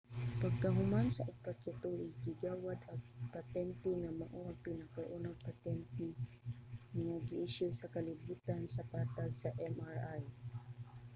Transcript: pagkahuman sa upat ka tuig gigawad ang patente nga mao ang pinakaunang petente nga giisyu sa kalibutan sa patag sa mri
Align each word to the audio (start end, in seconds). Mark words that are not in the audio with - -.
pagkahuman 0.41 1.07
sa 1.11 1.27
upat 1.33 1.57
ka 1.65 1.71
tuig 1.83 2.13
gigawad 2.25 2.79
ang 2.91 3.01
patente 3.35 3.91
nga 4.01 4.11
mao 4.19 4.39
ang 4.45 4.59
pinakaunang 4.65 5.39
petente 5.47 6.07
nga 7.03 7.15
giisyu 7.29 7.67
sa 7.79 7.91
kalibutan 7.95 8.61
sa 8.75 8.87
patag 8.91 9.31
sa 9.41 9.49
mri 9.73 10.21